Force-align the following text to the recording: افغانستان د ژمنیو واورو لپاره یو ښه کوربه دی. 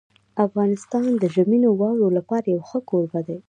افغانستان 0.45 1.05
د 1.17 1.23
ژمنیو 1.33 1.77
واورو 1.81 2.15
لپاره 2.17 2.45
یو 2.53 2.61
ښه 2.69 2.79
کوربه 2.89 3.19
دی. 3.27 3.37